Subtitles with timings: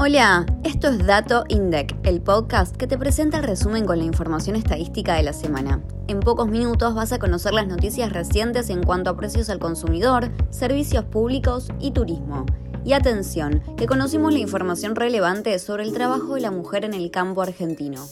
[0.00, 4.54] Hola, esto es Dato Indec, el podcast que te presenta el resumen con la información
[4.54, 5.82] estadística de la semana.
[6.06, 10.30] En pocos minutos vas a conocer las noticias recientes en cuanto a precios al consumidor,
[10.50, 12.46] servicios públicos y turismo.
[12.84, 17.10] Y atención, que conocimos la información relevante sobre el trabajo de la mujer en el
[17.10, 18.06] campo argentino.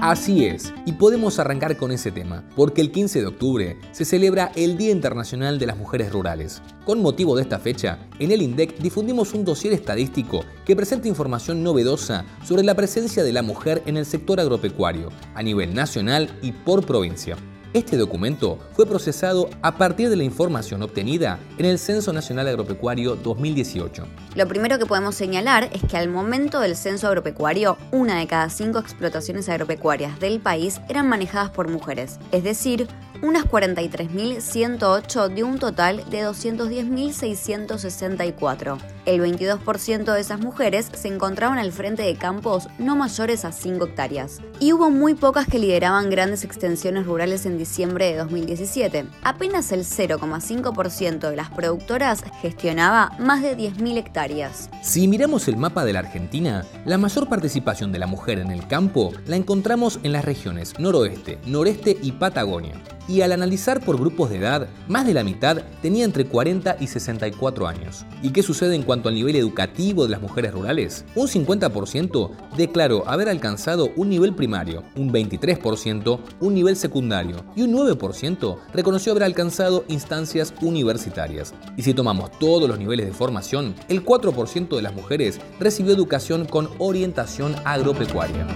[0.00, 4.50] Así es, y podemos arrancar con ese tema, porque el 15 de octubre se celebra
[4.56, 6.62] el Día Internacional de las Mujeres Rurales.
[6.86, 11.62] Con motivo de esta fecha, en el INDEC difundimos un dossier estadístico que presenta información
[11.62, 16.52] novedosa sobre la presencia de la mujer en el sector agropecuario, a nivel nacional y
[16.52, 17.36] por provincia.
[17.72, 23.14] Este documento fue procesado a partir de la información obtenida en el Censo Nacional Agropecuario
[23.14, 24.06] 2018.
[24.34, 28.50] Lo primero que podemos señalar es que al momento del censo agropecuario, una de cada
[28.50, 32.88] cinco explotaciones agropecuarias del país eran manejadas por mujeres, es decir,
[33.22, 38.78] unas 43.108 de un total de 210.664.
[39.06, 43.84] El 22% de esas mujeres se encontraban al frente de campos no mayores a 5
[43.86, 44.40] hectáreas.
[44.58, 49.06] Y hubo muy pocas que lideraban grandes extensiones rurales en diciembre de 2017.
[49.22, 54.68] Apenas el 0,5% de las productoras gestionaba más de 10.000 hectáreas.
[54.82, 58.66] Si miramos el mapa de la Argentina, la mayor participación de la mujer en el
[58.66, 62.74] campo la encontramos en las regiones noroeste, noreste y Patagonia
[63.10, 66.86] y al analizar por grupos de edad, más de la mitad tenía entre 40 y
[66.86, 68.06] 64 años.
[68.22, 71.04] ¿Y qué sucede en cuanto al nivel educativo de las mujeres rurales?
[71.16, 77.72] Un 50% declaró haber alcanzado un nivel primario, un 23% un nivel secundario y un
[77.72, 81.52] 9% reconoció haber alcanzado instancias universitarias.
[81.76, 86.44] Y si tomamos todos los niveles de formación, el 4% de las mujeres recibió educación
[86.44, 88.46] con orientación agropecuaria.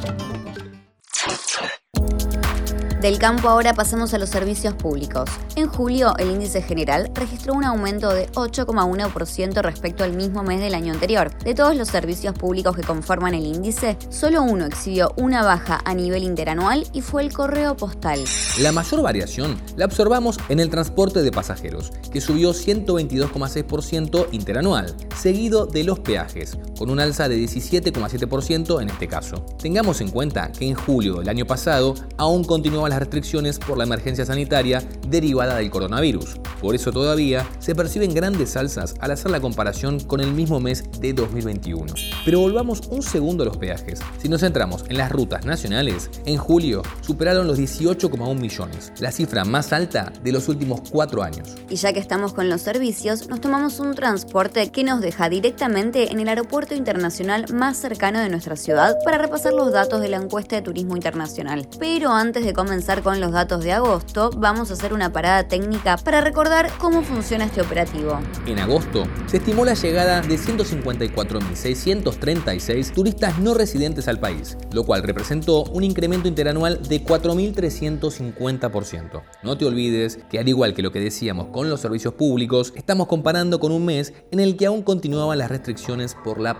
[3.05, 5.29] Del campo ahora pasamos a los servicios públicos.
[5.57, 10.75] En julio, el índice general registró un aumento de 8,1% respecto al mismo mes del
[10.75, 11.31] año anterior.
[11.45, 15.95] De todos los servicios públicos que conforman el índice, solo uno exhibió una baja a
[15.95, 18.25] nivel interanual y fue el correo postal.
[18.59, 25.67] La mayor variación la observamos en el transporte de pasajeros, que subió 122,6% interanual, seguido
[25.67, 29.45] de los peajes, con un alza de 17,7% en este caso.
[29.61, 34.25] Tengamos en cuenta que en julio del año pasado aún continuaban restricciones por la emergencia
[34.25, 36.37] sanitaria derivada del coronavirus.
[36.61, 40.85] Por eso todavía se perciben grandes alzas al hacer la comparación con el mismo mes
[41.01, 41.93] de 2021.
[42.25, 44.01] Pero volvamos un segundo a los peajes.
[44.19, 49.45] Si nos centramos en las rutas nacionales, en julio superaron los 18,1 millones, la cifra
[49.45, 51.55] más alta de los últimos cuatro años.
[51.69, 56.13] Y ya que estamos con los servicios, nos tomamos un transporte que nos deja directamente
[56.13, 60.17] en el aeropuerto internacional más cercano de nuestra ciudad para repasar los datos de la
[60.17, 61.69] encuesta de turismo internacional.
[61.79, 65.97] Pero antes de comenzar con los datos de agosto, vamos a hacer una parada técnica
[65.97, 68.19] para recordar cómo funciona este operativo.
[68.47, 75.03] En agosto se estimó la llegada de 154.636 turistas no residentes al país, lo cual
[75.03, 79.23] representó un incremento interanual de 4.350%.
[79.43, 83.07] No te olvides que al igual que lo que decíamos con los servicios públicos, estamos
[83.07, 86.54] comparando con un mes en el que aún continuaban las restricciones por la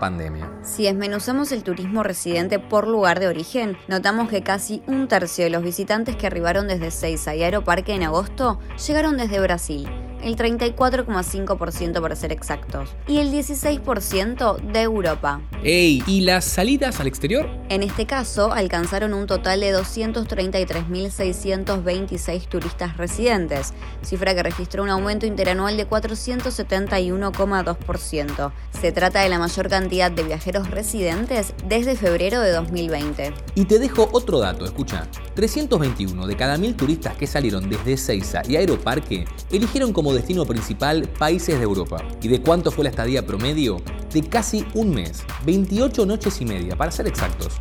[0.63, 5.49] Si desmenuzamos el turismo residente por lugar de origen, notamos que casi un tercio de
[5.49, 9.89] los visitantes que arribaron desde Seiza y Aeroparque en agosto llegaron desde Brasil,
[10.25, 15.41] el 34,5% para ser exactos, y el 16% de Europa.
[15.63, 16.01] ¡Ey!
[16.07, 17.47] ¿Y las salidas al exterior?
[17.69, 25.27] En este caso, alcanzaron un total de 233.626 turistas residentes, cifra que registró un aumento
[25.27, 28.51] interanual de 471,2%.
[28.81, 33.31] Se trata de la mayor cantidad de viajeros residentes desde febrero de 2020.
[33.53, 35.07] Y te dejo otro dato, escucha.
[35.35, 41.07] 321 de cada mil turistas que salieron desde Seiza y Aeroparque eligieron como destino principal
[41.19, 41.97] países de Europa.
[42.21, 43.77] ¿Y de cuánto fue la estadía promedio?
[44.11, 47.59] De casi un mes, 28 noches y media, para ser exactos.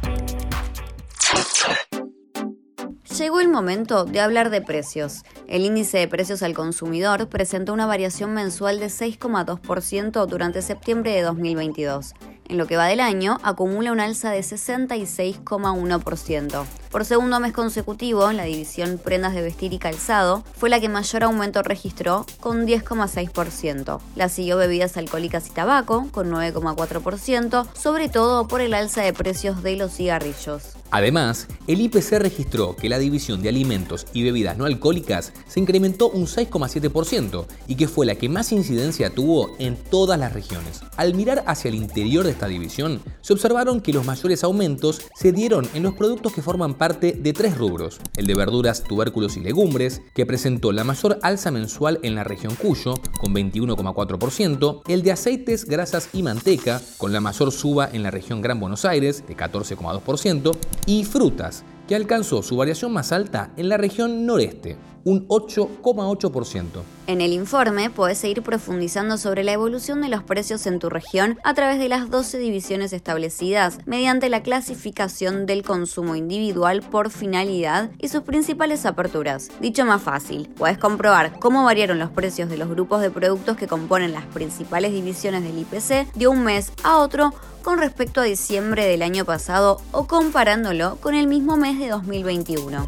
[3.19, 5.23] Llegó el momento de hablar de precios.
[5.47, 11.23] El índice de precios al consumidor presentó una variación mensual de 6,2% durante septiembre de
[11.23, 12.15] 2022
[12.49, 16.65] en lo que va del año, acumula un alza de 66,1%.
[16.95, 21.25] Por segundo mes consecutivo, la división prendas de vestir y calzado fue la que mayor
[21.25, 23.99] aumento registró, con 10,6%.
[24.15, 29.65] La siguió bebidas alcohólicas y tabaco, con 9,4%, sobre todo por el alza de precios
[29.65, 30.77] de los cigarrillos.
[30.93, 36.09] Además, el IPC registró que la división de alimentos y bebidas no alcohólicas se incrementó
[36.11, 40.83] un 6,7% y que fue la que más incidencia tuvo en todas las regiones.
[40.97, 45.33] Al mirar hacia el interior de esta división, se observaron que los mayores aumentos se
[45.33, 49.41] dieron en los productos que forman parte de tres rubros, el de verduras, tubérculos y
[49.41, 55.13] legumbres, que presentó la mayor alza mensual en la región Cuyo, con 21,4%, el de
[55.13, 59.35] aceites, grasas y manteca, con la mayor suba en la región Gran Buenos Aires, de
[59.35, 66.83] 14,2%, y frutas, que alcanzó su variación más alta en la región noreste, un 8,8%.
[67.07, 71.39] En el informe puedes seguir profundizando sobre la evolución de los precios en tu región
[71.45, 77.91] a través de las 12 divisiones establecidas mediante la clasificación del consumo individual por finalidad
[77.99, 79.51] y sus principales aperturas.
[79.61, 83.69] Dicho más fácil, puedes comprobar cómo variaron los precios de los grupos de productos que
[83.69, 88.87] componen las principales divisiones del IPC de un mes a otro con respecto a diciembre
[88.87, 92.87] del año pasado o comparándolo con el mismo mes de 2021.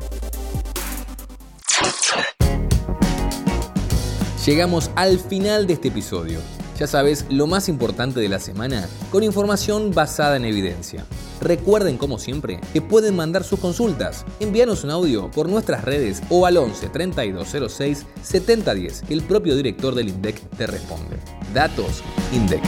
[4.46, 6.38] Llegamos al final de este episodio.
[6.78, 11.04] Ya sabes, lo más importante de la semana, con información basada en evidencia.
[11.40, 14.24] Recuerden, como siempre, que pueden mandar sus consultas.
[14.38, 19.96] Envíanos un audio por nuestras redes o al 11 3206 7010, que el propio director
[19.96, 21.16] del INDEC te responde.
[21.52, 22.62] Datos INDEC.